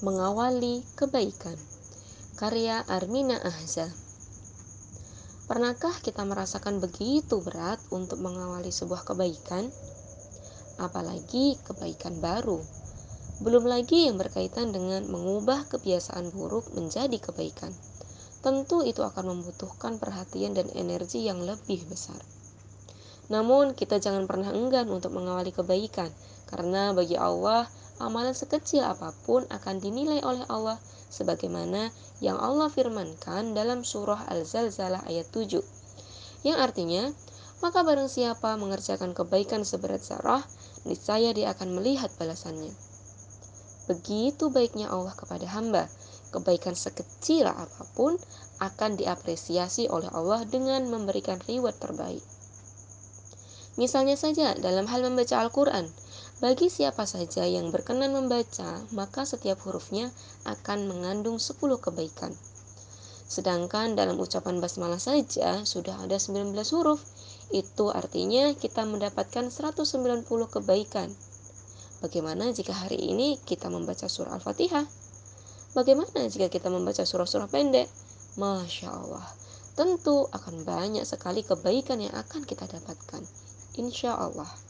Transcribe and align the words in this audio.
Mengawali 0.00 0.80
Kebaikan 0.96 1.60
Karya 2.40 2.80
Armina 2.88 3.36
Ahza 3.36 3.84
Pernahkah 5.44 5.92
kita 6.00 6.24
merasakan 6.24 6.80
begitu 6.80 7.44
berat 7.44 7.76
untuk 7.92 8.16
mengawali 8.24 8.72
sebuah 8.72 9.04
kebaikan? 9.04 9.68
Apalagi 10.80 11.60
kebaikan 11.68 12.16
baru. 12.16 12.64
Belum 13.44 13.68
lagi 13.68 14.08
yang 14.08 14.16
berkaitan 14.16 14.72
dengan 14.72 15.04
mengubah 15.04 15.68
kebiasaan 15.68 16.32
buruk 16.32 16.72
menjadi 16.72 17.20
kebaikan. 17.20 17.76
Tentu 18.40 18.80
itu 18.80 19.04
akan 19.04 19.36
membutuhkan 19.36 20.00
perhatian 20.00 20.56
dan 20.56 20.72
energi 20.72 21.28
yang 21.28 21.44
lebih 21.44 21.84
besar. 21.92 22.16
Namun, 23.28 23.76
kita 23.76 24.00
jangan 24.00 24.24
pernah 24.24 24.48
enggan 24.56 24.88
untuk 24.88 25.12
mengawali 25.12 25.52
kebaikan, 25.52 26.08
karena 26.48 26.96
bagi 26.96 27.20
Allah, 27.20 27.68
amalan 28.00 28.32
sekecil 28.32 28.82
apa 28.82 29.12
pun 29.28 29.44
akan 29.52 29.78
dinilai 29.78 30.24
oleh 30.24 30.42
Allah 30.48 30.80
sebagaimana 31.12 31.92
yang 32.24 32.40
Allah 32.40 32.72
firmankan 32.72 33.52
dalam 33.52 33.84
surah 33.84 34.26
Al-Zalzalah 34.32 35.04
ayat 35.06 35.28
7. 35.28 35.60
Yang 36.42 36.58
artinya, 36.58 37.02
maka 37.60 37.84
barang 37.84 38.08
siapa 38.08 38.56
mengerjakan 38.56 39.12
kebaikan 39.12 39.68
seberat 39.68 40.00
zarah, 40.00 40.40
niscaya 40.88 41.36
dia 41.36 41.52
akan 41.52 41.76
melihat 41.76 42.08
balasannya. 42.16 42.72
Begitu 43.84 44.48
baiknya 44.48 44.88
Allah 44.88 45.12
kepada 45.12 45.44
hamba, 45.50 45.90
kebaikan 46.32 46.72
sekecil 46.78 47.44
apa 47.44 47.84
pun 47.92 48.16
akan 48.62 48.96
diapresiasi 48.96 49.90
oleh 49.90 50.08
Allah 50.14 50.46
dengan 50.48 50.88
memberikan 50.88 51.42
reward 51.44 51.76
terbaik. 51.76 52.24
Misalnya 53.76 54.16
saja 54.16 54.54
dalam 54.56 54.86
hal 54.88 55.04
membaca 55.04 55.40
Al-Quran, 55.40 55.88
bagi 56.40 56.72
siapa 56.72 57.04
saja 57.04 57.44
yang 57.44 57.68
berkenan 57.68 58.16
membaca, 58.16 58.80
maka 58.96 59.28
setiap 59.28 59.60
hurufnya 59.68 60.08
akan 60.48 60.88
mengandung 60.88 61.36
10 61.36 61.60
kebaikan. 61.76 62.32
Sedangkan 63.28 63.92
dalam 63.92 64.16
ucapan 64.16 64.56
basmalah 64.58 64.96
saja 64.96 65.62
sudah 65.68 66.00
ada 66.00 66.16
19 66.16 66.56
huruf. 66.72 67.04
Itu 67.52 67.92
artinya 67.92 68.56
kita 68.56 68.88
mendapatkan 68.88 69.52
190 69.52 70.24
kebaikan. 70.48 71.12
Bagaimana 72.00 72.48
jika 72.56 72.72
hari 72.72 72.96
ini 72.96 73.36
kita 73.44 73.68
membaca 73.68 74.08
surah 74.08 74.32
Al-Fatihah? 74.40 74.88
Bagaimana 75.76 76.24
jika 76.24 76.48
kita 76.48 76.72
membaca 76.72 77.04
surah-surah 77.04 77.52
pendek? 77.52 77.86
Masya 78.40 78.88
Allah, 78.88 79.28
tentu 79.76 80.24
akan 80.32 80.64
banyak 80.64 81.04
sekali 81.04 81.44
kebaikan 81.44 82.00
yang 82.00 82.16
akan 82.16 82.48
kita 82.48 82.64
dapatkan 82.64 83.22
insya 83.76 84.16
Allah. 84.16 84.69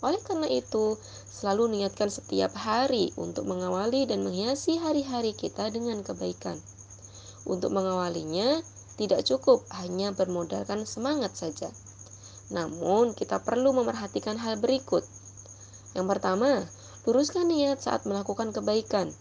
Oleh 0.00 0.20
karena 0.24 0.48
itu, 0.48 0.96
selalu 1.28 1.76
niatkan 1.76 2.08
setiap 2.08 2.56
hari 2.56 3.12
untuk 3.20 3.44
mengawali 3.44 4.08
dan 4.08 4.24
menghiasi 4.24 4.80
hari-hari 4.80 5.36
kita 5.36 5.68
dengan 5.68 6.00
kebaikan. 6.00 6.56
Untuk 7.44 7.72
mengawalinya, 7.72 8.64
tidak 8.96 9.24
cukup 9.28 9.64
hanya 9.76 10.12
bermodalkan 10.12 10.88
semangat 10.88 11.36
saja. 11.36 11.68
Namun, 12.48 13.12
kita 13.12 13.44
perlu 13.44 13.76
memerhatikan 13.76 14.40
hal 14.40 14.56
berikut. 14.56 15.04
Yang 15.92 16.06
pertama, 16.16 16.64
luruskan 17.04 17.48
niat 17.52 17.84
saat 17.84 18.08
melakukan 18.08 18.56
kebaikan. 18.56 19.12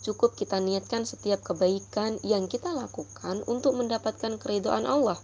Cukup 0.00 0.32
kita 0.38 0.56
niatkan 0.62 1.04
setiap 1.04 1.44
kebaikan 1.44 2.16
yang 2.24 2.48
kita 2.48 2.72
lakukan 2.72 3.44
untuk 3.44 3.76
mendapatkan 3.76 4.40
keridoan 4.40 4.88
Allah. 4.88 5.20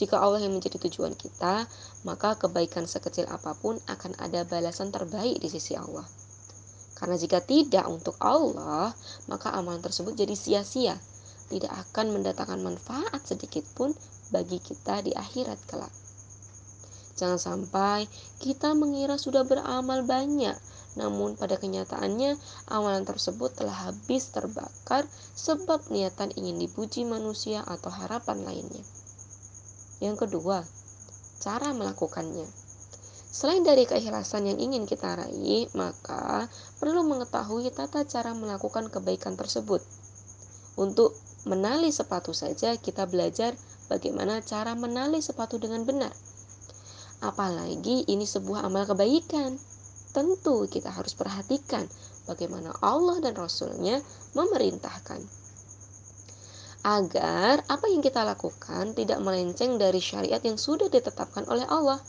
Jika 0.00 0.16
Allah 0.16 0.40
yang 0.40 0.56
menjadi 0.56 0.80
tujuan 0.88 1.12
kita, 1.12 1.68
maka 2.08 2.32
kebaikan 2.40 2.88
sekecil 2.88 3.28
apa 3.28 3.52
pun 3.52 3.76
akan 3.84 4.16
ada 4.16 4.48
balasan 4.48 4.88
terbaik 4.88 5.36
di 5.44 5.52
sisi 5.52 5.76
Allah. 5.76 6.08
Karena 6.96 7.20
jika 7.20 7.44
tidak 7.44 7.84
untuk 7.84 8.16
Allah, 8.16 8.96
maka 9.28 9.52
amalan 9.52 9.84
tersebut 9.84 10.16
jadi 10.16 10.32
sia-sia, 10.32 10.96
tidak 11.52 11.68
akan 11.68 12.16
mendatangkan 12.16 12.64
manfaat 12.64 13.20
sedikit 13.28 13.68
pun 13.76 13.92
bagi 14.32 14.56
kita 14.56 15.04
di 15.04 15.12
akhirat 15.12 15.68
kelak. 15.68 15.92
Jangan 17.20 17.36
sampai 17.36 18.08
kita 18.40 18.72
mengira 18.72 19.20
sudah 19.20 19.44
beramal 19.44 20.00
banyak, 20.08 20.56
namun 20.96 21.36
pada 21.36 21.60
kenyataannya 21.60 22.40
amalan 22.72 23.04
tersebut 23.04 23.52
telah 23.52 23.92
habis 23.92 24.32
terbakar 24.32 25.04
sebab 25.36 25.92
niatan 25.92 26.32
ingin 26.40 26.56
dipuji 26.56 27.04
manusia 27.04 27.60
atau 27.68 27.92
harapan 27.92 28.48
lainnya. 28.48 28.80
Yang 30.00 30.26
kedua, 30.26 30.64
cara 31.44 31.76
melakukannya. 31.76 32.48
Selain 33.30 33.62
dari 33.62 33.84
keikhlasan 33.84 34.48
yang 34.48 34.58
ingin 34.58 34.88
kita 34.88 35.14
raih, 35.14 35.68
maka 35.76 36.48
perlu 36.80 37.04
mengetahui 37.04 37.70
tata 37.70 38.02
cara 38.08 38.34
melakukan 38.34 38.88
kebaikan 38.88 39.36
tersebut. 39.36 39.84
Untuk 40.80 41.14
menali 41.44 41.92
sepatu 41.92 42.32
saja, 42.32 42.74
kita 42.80 43.06
belajar 43.06 43.54
bagaimana 43.92 44.40
cara 44.40 44.72
menali 44.72 45.20
sepatu 45.20 45.60
dengan 45.60 45.84
benar. 45.84 46.10
Apalagi 47.20 48.08
ini 48.08 48.24
sebuah 48.24 48.64
amal 48.64 48.88
kebaikan. 48.88 49.60
Tentu 50.10 50.66
kita 50.66 50.90
harus 50.90 51.14
perhatikan 51.14 51.86
bagaimana 52.26 52.74
Allah 52.82 53.22
dan 53.22 53.38
Rasul-Nya 53.38 54.02
memerintahkan 54.34 55.39
agar 56.80 57.60
apa 57.68 57.92
yang 57.92 58.00
kita 58.00 58.24
lakukan 58.24 58.96
tidak 58.96 59.20
melenceng 59.20 59.76
dari 59.76 60.00
syariat 60.00 60.40
yang 60.40 60.56
sudah 60.56 60.88
ditetapkan 60.88 61.44
oleh 61.52 61.68
Allah. 61.68 62.00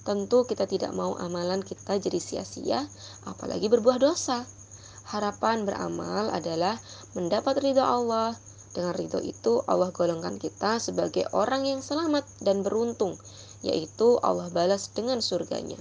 Tentu 0.00 0.48
kita 0.48 0.64
tidak 0.64 0.96
mau 0.96 1.12
amalan 1.20 1.60
kita 1.60 2.00
jadi 2.00 2.16
sia-sia, 2.16 2.88
apalagi 3.28 3.68
berbuah 3.68 4.00
dosa. 4.00 4.48
Harapan 5.12 5.68
beramal 5.68 6.32
adalah 6.32 6.80
mendapat 7.12 7.60
ridho 7.60 7.84
Allah. 7.84 8.32
Dengan 8.72 8.96
ridho 8.96 9.20
itu 9.20 9.60
Allah 9.68 9.92
golongkan 9.92 10.40
kita 10.40 10.80
sebagai 10.80 11.28
orang 11.36 11.68
yang 11.68 11.84
selamat 11.84 12.24
dan 12.40 12.64
beruntung, 12.64 13.20
yaitu 13.60 14.16
Allah 14.24 14.48
balas 14.48 14.88
dengan 14.96 15.20
surganya. 15.20 15.76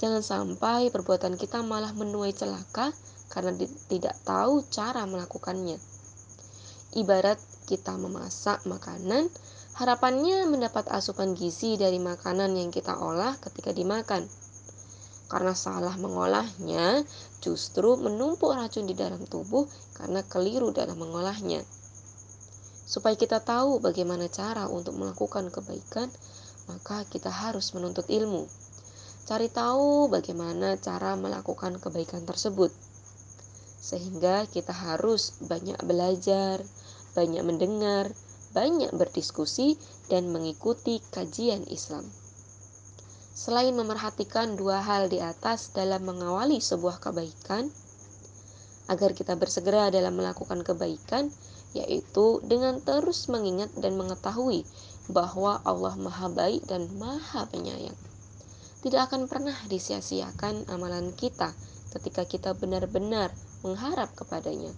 Jangan 0.00 0.24
sampai 0.24 0.88
perbuatan 0.88 1.36
kita 1.36 1.60
malah 1.60 1.92
menuai 1.92 2.32
celaka 2.32 2.96
karena 3.28 3.52
tidak 3.92 4.16
tahu 4.24 4.64
cara 4.72 5.04
melakukannya 5.04 5.76
Ibarat 6.96 7.36
kita 7.68 7.92
memasak 8.00 8.64
makanan, 8.64 9.28
harapannya 9.76 10.48
mendapat 10.48 10.88
asupan 10.88 11.36
gizi 11.36 11.76
dari 11.76 12.00
makanan 12.00 12.56
yang 12.56 12.72
kita 12.72 12.96
olah 12.96 13.36
ketika 13.36 13.68
dimakan. 13.76 14.24
Karena 15.28 15.52
salah 15.52 15.92
mengolahnya, 16.00 17.04
justru 17.44 18.00
menumpuk 18.00 18.48
racun 18.56 18.88
di 18.88 18.96
dalam 18.96 19.20
tubuh 19.28 19.68
karena 19.92 20.24
keliru 20.24 20.72
dalam 20.72 20.96
mengolahnya. 20.96 21.60
Supaya 22.88 23.12
kita 23.12 23.44
tahu 23.44 23.82
bagaimana 23.84 24.32
cara 24.32 24.64
untuk 24.64 24.96
melakukan 24.96 25.52
kebaikan, 25.52 26.08
maka 26.64 27.04
kita 27.12 27.28
harus 27.28 27.76
menuntut 27.76 28.08
ilmu. 28.08 28.48
Cari 29.26 29.50
tahu 29.52 30.08
bagaimana 30.08 30.78
cara 30.80 31.18
melakukan 31.18 31.76
kebaikan 31.82 32.24
tersebut. 32.24 32.70
Sehingga 33.82 34.46
kita 34.46 34.70
harus 34.70 35.34
banyak 35.42 35.82
belajar, 35.82 36.62
banyak 37.16 37.40
mendengar, 37.40 38.12
banyak 38.52 38.92
berdiskusi, 38.92 39.80
dan 40.12 40.28
mengikuti 40.28 41.00
kajian 41.10 41.64
Islam. 41.72 42.04
Selain 43.36 43.72
memerhatikan 43.72 44.56
dua 44.56 44.84
hal 44.84 45.08
di 45.08 45.20
atas 45.20 45.72
dalam 45.72 46.04
mengawali 46.04 46.60
sebuah 46.60 47.00
kebaikan, 47.00 47.72
agar 48.86 49.16
kita 49.16 49.34
bersegera 49.34 49.90
dalam 49.90 50.14
melakukan 50.14 50.62
kebaikan, 50.62 51.32
yaitu 51.74 52.40
dengan 52.46 52.80
terus 52.80 53.28
mengingat 53.28 53.68
dan 53.76 53.98
mengetahui 53.98 54.64
bahwa 55.12 55.60
Allah 55.66 55.94
Maha 55.98 56.32
Baik 56.32 56.64
dan 56.64 56.88
Maha 56.96 57.44
Penyayang. 57.50 57.98
Tidak 58.80 59.02
akan 59.02 59.26
pernah 59.26 59.56
disia-siakan 59.66 60.70
amalan 60.70 61.10
kita 61.12 61.50
ketika 61.92 62.22
kita 62.24 62.50
benar-benar 62.54 63.34
mengharap 63.66 64.14
kepadanya. 64.14 64.70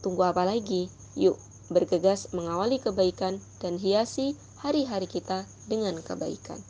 Tunggu 0.00 0.24
apa 0.24 0.48
lagi? 0.48 0.88
Yuk, 1.16 1.40
bergegas 1.72 2.32
mengawali 2.32 2.80
kebaikan 2.80 3.40
dan 3.62 3.78
hiasi 3.80 4.36
hari-hari 4.60 5.06
kita 5.06 5.46
dengan 5.68 6.00
kebaikan. 6.02 6.60